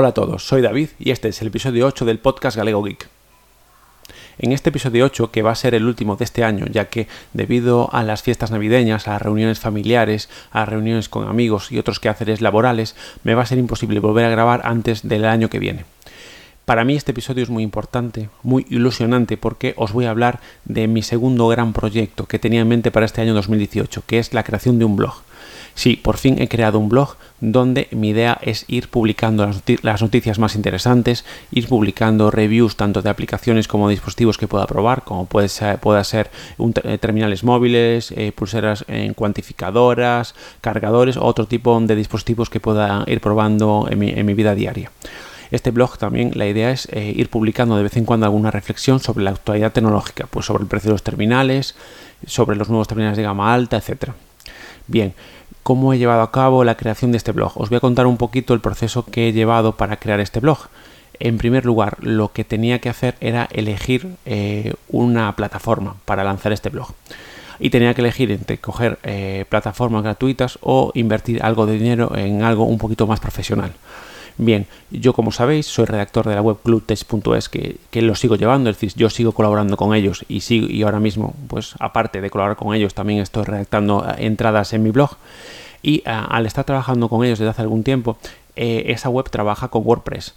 [0.00, 3.08] Hola a todos, soy David y este es el episodio 8 del podcast Galego Geek.
[4.38, 7.08] En este episodio 8, que va a ser el último de este año, ya que
[7.32, 12.40] debido a las fiestas navideñas, a reuniones familiares, a reuniones con amigos y otros quehaceres
[12.40, 12.94] laborales,
[13.24, 15.84] me va a ser imposible volver a grabar antes del año que viene.
[16.64, 20.86] Para mí este episodio es muy importante, muy ilusionante, porque os voy a hablar de
[20.86, 24.44] mi segundo gran proyecto que tenía en mente para este año 2018, que es la
[24.44, 25.24] creación de un blog.
[25.78, 29.48] Sí, por fin he creado un blog donde mi idea es ir publicando
[29.82, 34.66] las, noticias más interesantes, ir publicando reviews tanto de aplicaciones como de dispositivos que pueda
[34.66, 36.32] probar, como puede ser, ser
[36.82, 43.04] eh, terminales móviles, eh, pulseras en cuantificadoras, cargadores o otro tipo de dispositivos que pueda
[43.06, 44.90] ir probando en mi, vida diaria.
[45.52, 48.98] Este blog también la idea es eh, ir publicando de vez en cuando alguna reflexión
[48.98, 51.76] sobre la actualidad tecnológica, pues sobre el precio de los terminales,
[52.26, 54.10] sobre los nuevos terminales de gama alta, etc.
[54.88, 55.14] Bien,
[55.68, 57.52] cómo he llevado a cabo la creación de este blog.
[57.60, 60.60] Os voy a contar un poquito el proceso que he llevado para crear este blog.
[61.20, 66.52] En primer lugar, lo que tenía que hacer era elegir eh, una plataforma para lanzar
[66.52, 66.94] este blog.
[67.58, 72.42] Y tenía que elegir entre coger eh, plataformas gratuitas o invertir algo de dinero en
[72.44, 73.72] algo un poquito más profesional.
[74.40, 78.70] Bien, yo como sabéis soy redactor de la web clubtest.es que, que lo sigo llevando,
[78.70, 82.30] es decir, yo sigo colaborando con ellos y, sigo, y ahora mismo, pues aparte de
[82.30, 85.16] colaborar con ellos, también estoy redactando eh, entradas en mi blog
[85.82, 88.16] y eh, al estar trabajando con ellos desde hace algún tiempo,
[88.54, 90.34] eh, esa web trabaja con WordPress.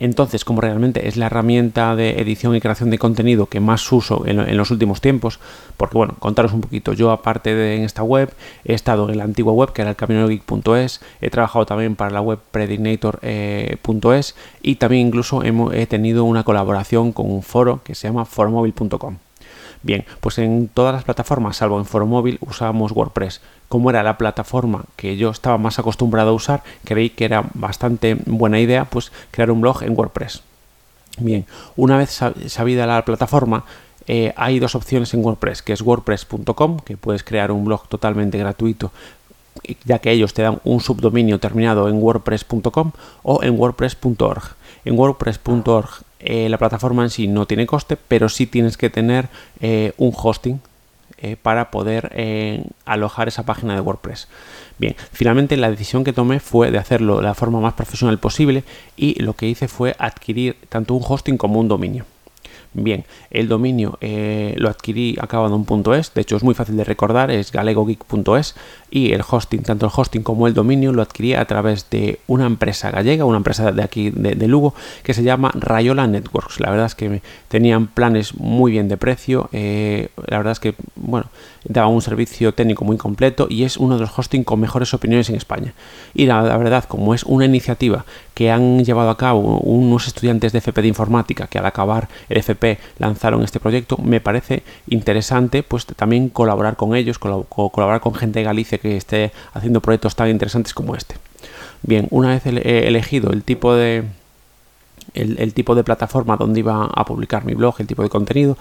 [0.00, 4.24] Entonces, como realmente es la herramienta de edición y creación de contenido que más uso
[4.26, 5.40] en, los últimos tiempos,
[5.76, 8.32] porque bueno, contaros un poquito, yo aparte de en esta web,
[8.64, 12.20] he estado en la antigua web que era el caminogeek.es, he trabajado también para la
[12.20, 18.08] web predignator.es eh, y también incluso he tenido una colaboración con un foro que se
[18.08, 19.16] llama foromóvil.com.
[19.82, 23.40] Bien, pues en todas las plataformas, salvo en Foro Móvil, usábamos WordPress.
[23.68, 28.16] Como era la plataforma que yo estaba más acostumbrado a usar, creí que era bastante
[28.26, 30.42] buena idea pues crear un blog en WordPress.
[31.18, 33.64] Bien, una vez sabida la plataforma,
[34.06, 38.38] eh, hay dos opciones en WordPress, que es wordpress.com, que puedes crear un blog totalmente
[38.38, 38.90] gratuito
[39.84, 42.92] ya que ellos te dan un subdominio terminado en wordpress.com
[43.22, 44.56] o en wordpress.org.
[44.88, 49.28] En wordpress.org eh, la plataforma en sí no tiene coste, pero sí tienes que tener
[49.60, 50.60] eh, un hosting
[51.18, 54.28] eh, para poder alojar esa página de WordPress.
[54.78, 58.64] Bien, finalmente la decisión que tomé fue de hacerlo de la forma más profesional posible
[58.96, 62.06] y lo que hice fue adquirir tanto un hosting como un dominio.
[62.84, 66.76] Bien, el dominio eh, lo adquirí acabado en punto .es, de hecho es muy fácil
[66.76, 68.54] de recordar, es galegogeek.es
[68.90, 72.46] y el hosting, tanto el hosting como el dominio lo adquirí a través de una
[72.46, 76.60] empresa gallega, una empresa de aquí de, Lugo que se llama Rayola Networks.
[76.60, 80.74] La verdad es que tenían planes muy bien de precio, eh, la verdad es que,
[80.96, 81.26] bueno,
[81.64, 85.28] daba un servicio técnico muy completo y es uno de los hosting con mejores opiniones
[85.28, 85.74] en España.
[86.14, 90.58] Y la, verdad, como es una iniciativa que han llevado a cabo unos estudiantes de
[90.58, 92.67] FP de informática que al acabar el FP
[92.98, 98.44] lanzaron este proyecto, me parece interesante pues también colaborar con ellos, colaborar con gente de
[98.44, 101.14] Galicia que esté haciendo proyectos tan interesantes como este.
[101.82, 104.04] Bien, una vez he elegido el tipo de,
[105.14, 108.56] el, tipo de plataforma donde iba a publicar mi blog, el tipo de contenido,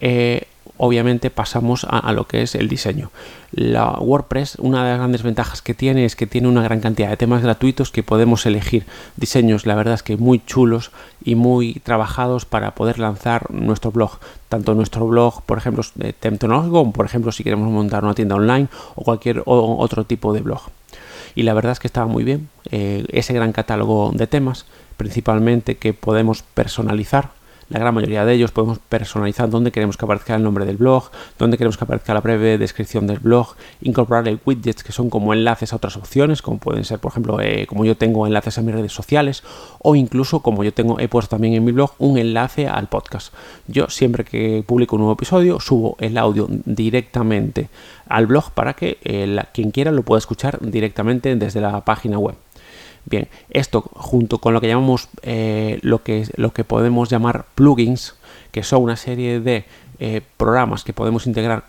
[0.00, 0.42] eh,
[0.76, 3.10] obviamente pasamos a, lo que es el diseño.
[3.52, 7.08] La WordPress, una de las grandes ventajas que tiene es que tiene una gran cantidad
[7.08, 8.86] de temas gratuitos que podemos elegir
[9.16, 10.90] diseños, la verdad es que muy chulos
[11.24, 14.18] y muy trabajados para poder lanzar nuestro blog.
[14.48, 16.14] Tanto nuestro blog, por ejemplo, de
[16.48, 20.62] como por ejemplo si queremos montar una tienda online o cualquier otro tipo de blog.
[21.34, 25.76] Y la verdad es que estaba muy bien eh, ese gran catálogo de temas, principalmente
[25.76, 27.37] que podemos personalizar
[27.68, 31.10] la gran mayoría de ellos podemos personalizar dónde queremos que aparezca el nombre del blog,
[31.38, 35.72] dónde queremos que aparezca la breve descripción del blog, incorporar widgets que son como enlaces
[35.72, 38.74] a otras opciones, como pueden ser, por ejemplo, eh, como yo tengo enlaces a mis
[38.74, 39.42] redes sociales,
[39.80, 43.34] o incluso como yo tengo, he puesto también en mi blog un enlace al podcast.
[43.66, 47.68] Yo siempre que publico un nuevo episodio subo el audio directamente
[48.08, 52.36] al blog para que eh, quien quiera lo pueda escuchar directamente desde la página web.
[53.04, 58.14] Bien, esto junto con lo que llamamos eh, lo, que, lo que podemos llamar plugins,
[58.52, 59.64] que son una serie de
[59.98, 61.64] eh, programas que podemos integrar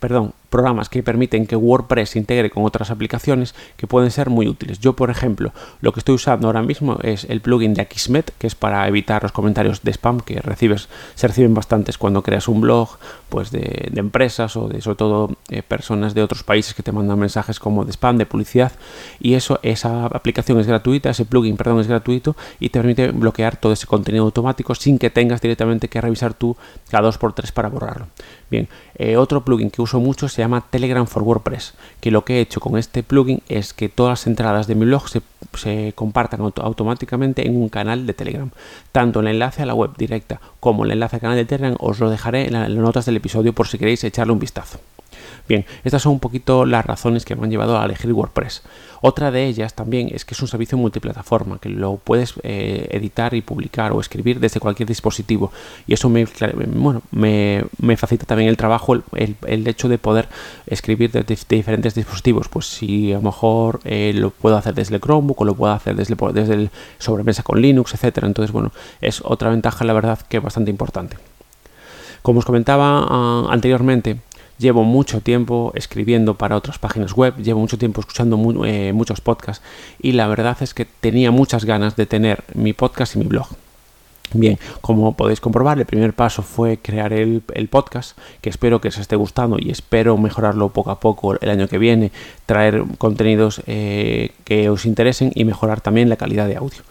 [0.00, 4.48] perdón, programas que permiten que WordPress se integre con otras aplicaciones que pueden ser muy
[4.48, 4.80] útiles.
[4.80, 8.46] Yo, por ejemplo, lo que estoy usando ahora mismo es el plugin de Akismet, que
[8.46, 12.60] es para evitar los comentarios de spam que recibes, se reciben bastantes cuando creas un
[12.60, 12.98] blog
[13.28, 17.18] pues de, empresas o de sobre todo eh, personas de otros países que te mandan
[17.18, 18.72] mensajes como de spam, de publicidad.
[19.20, 23.56] Y eso, esa aplicación es gratuita, ese plugin, perdón, es gratuito y te permite bloquear
[23.56, 26.56] todo ese contenido automático sin que tengas directamente que revisar tú
[26.90, 28.08] cada dos por tres para borrarlo.
[28.50, 32.24] Bien, eh, otro plugin que uso mucho es se llama Telegram for WordPress, que lo
[32.24, 35.20] que he hecho con este plugin es que todas las entradas de mi blog se,
[35.52, 38.50] se compartan automáticamente en un canal de Telegram.
[38.90, 42.00] Tanto el enlace a la web directa como el enlace al canal de Telegram os
[42.00, 44.80] lo dejaré en las notas del episodio por si queréis echarle un vistazo.
[45.48, 48.62] Bien, estas son un poquito las razones que me han llevado a elegir WordPress.
[49.02, 53.32] Otra de ellas también es que es un servicio multiplataforma, que lo puedes eh, editar
[53.34, 55.52] y publicar o escribir desde cualquier dispositivo.
[55.86, 56.26] Y eso me,
[56.74, 60.28] bueno, me, facilita también el trabajo, el, hecho de poder
[60.66, 62.48] escribir desde diferentes dispositivos.
[62.48, 65.72] Pues si a lo mejor eh, lo puedo hacer desde el Chromebook o lo puedo
[65.72, 68.26] hacer desde, desde el sobremesa con Linux, etcétera.
[68.26, 71.16] Entonces, bueno, es otra ventaja, la verdad, que es bastante importante.
[72.22, 74.20] Como os comentaba ah, anteriormente,
[74.60, 78.36] Llevo mucho tiempo escribiendo para otras páginas web, llevo mucho tiempo escuchando
[78.66, 79.64] eh, muchos podcasts
[79.98, 83.46] y la verdad es que tenía muchas ganas de tener mi podcast y mi blog.
[84.34, 88.98] Bien, como podéis comprobar, el primer paso fue crear el, podcast, que espero que os
[88.98, 92.12] esté gustando y espero mejorarlo poco a poco el año que viene,
[92.44, 96.82] traer contenidos eh, que os interesen y mejorar también la calidad de audio.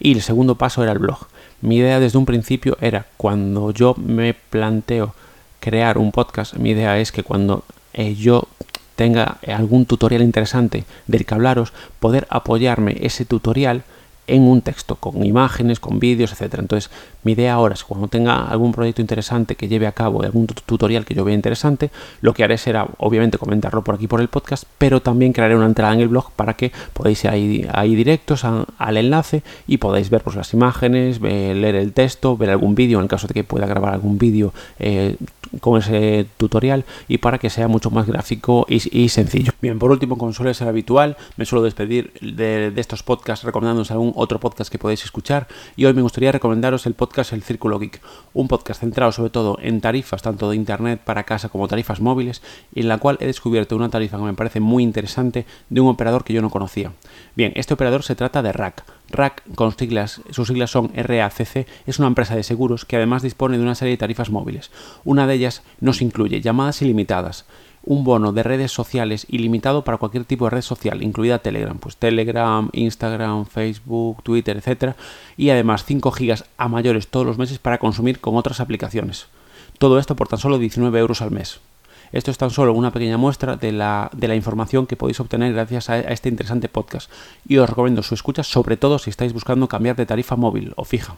[0.00, 1.26] Y el segundo paso era el blog.
[1.60, 5.14] Mi idea desde un principio era cuando yo me planteo
[5.60, 8.48] crear un podcast, mi idea es que cuando eh, yo
[8.96, 13.84] tenga algún tutorial interesante del que hablaros, poder apoyarme ese tutorial
[14.28, 16.62] en un texto, con imágenes, con vídeos, etcétera.
[16.62, 16.90] Entonces,
[17.24, 21.04] mi idea ahora es cuando tenga algún proyecto interesante que lleve a cabo, algún tutorial
[21.04, 21.90] que yo vea interesante,
[22.20, 25.66] lo que haré será, obviamente, comentarlo por aquí por el podcast, pero también crearé una
[25.66, 30.22] entrada en el blog para que podáis ir ahí, directos al enlace y podáis ver
[30.22, 33.66] pues, las imágenes, leer el texto, ver algún vídeo, en el caso de que pueda
[33.66, 35.16] grabar algún vídeo eh,
[35.60, 39.52] con ese tutorial y para que sea mucho más gráfico y, sencillo.
[39.60, 44.12] Bien, por último, como suele ser habitual, me suelo despedir de, estos podcasts recomendándoos algún
[44.18, 48.00] otro podcast que podéis escuchar y hoy me gustaría recomendaros el podcast El Círculo Geek,
[48.34, 52.42] un podcast centrado sobre todo en tarifas tanto de internet para casa como tarifas móviles
[52.74, 55.88] y en la cual he descubierto una tarifa que me parece muy interesante de un
[55.88, 56.92] operador que yo no conocía.
[57.36, 58.84] Bien, este operador se trata de RAC.
[59.10, 63.56] RAC, con siglas, sus siglas son RACC, es una empresa de seguros que además dispone
[63.56, 64.70] de una serie de tarifas móviles.
[65.04, 67.46] Una de ellas nos incluye llamadas ilimitadas,
[67.88, 71.96] un bono de redes sociales ilimitado para cualquier tipo de red social, incluida Telegram, pues
[71.96, 74.94] Telegram, Instagram, Facebook, Twitter, etcétera,
[75.38, 79.28] y además 5 gigas a mayores todos los meses para consumir con otras aplicaciones.
[79.78, 81.60] Todo esto por tan solo 19 euros al mes.
[82.12, 85.54] Esto es tan solo una pequeña muestra de la, de la información que podéis obtener
[85.54, 87.10] gracias a, este interesante podcast
[87.46, 90.84] y os recomiendo su escucha sobre todo si estáis buscando cambiar de tarifa móvil o
[90.84, 91.16] fija.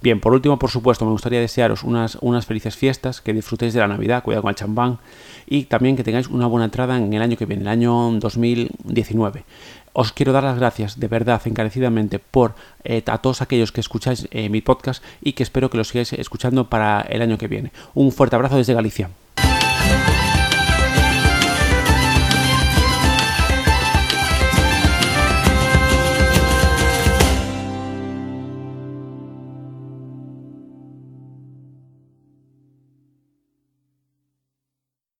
[0.00, 3.80] Bien, por último, por supuesto, me gustaría desearos unas, unas felices fiestas, que disfrutéis de
[3.80, 4.98] la Navidad, cuidado con el champán,
[5.46, 9.44] y también que tengáis una buena entrada en el año que viene, el año 2019.
[9.94, 12.54] Os quiero dar las gracias de verdad, encarecidamente, por
[12.84, 16.12] eh, a todos aquellos que escucháis eh, mi podcast y que espero que lo sigáis
[16.12, 17.72] escuchando para el año que viene.
[17.94, 19.10] Un fuerte abrazo desde Galicia.